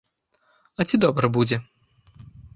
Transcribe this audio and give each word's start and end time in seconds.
А 0.79 0.87
ці 0.89 0.99
добра 1.05 1.31
будзе? 1.37 1.61